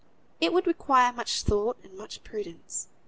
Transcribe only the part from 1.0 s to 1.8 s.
much thought